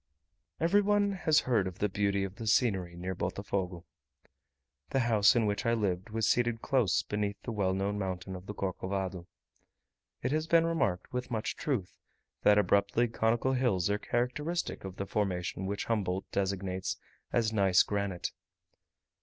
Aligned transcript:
Every 0.59 0.81
one 0.81 1.11
has 1.11 1.41
heard 1.41 1.67
of 1.67 1.77
the 1.77 1.87
beauty 1.87 2.23
of 2.23 2.37
the 2.37 2.47
scenery 2.47 2.95
near 2.95 3.13
Botofogo. 3.13 3.83
The 4.89 5.01
house 5.01 5.35
in 5.35 5.45
which 5.45 5.63
I 5.63 5.75
lived 5.75 6.09
was 6.09 6.27
seated 6.27 6.59
close 6.59 7.03
beneath 7.03 7.39
the 7.43 7.51
well 7.51 7.75
known 7.75 7.99
mountain 7.99 8.35
of 8.35 8.47
the 8.47 8.53
Corcovado. 8.55 9.27
It 10.23 10.31
has 10.31 10.47
been 10.47 10.65
remarked, 10.65 11.13
with 11.13 11.29
much 11.29 11.55
truth, 11.55 11.93
that 12.41 12.57
abruptly 12.57 13.09
conical 13.09 13.53
hills 13.53 13.91
are 13.91 13.99
characteristic 13.99 14.85
of 14.85 14.95
the 14.95 15.05
formation 15.05 15.67
which 15.67 15.85
Humboldt 15.85 16.25
designates 16.31 16.97
as 17.31 17.53
gneiss 17.53 17.83
granite. 17.83 18.31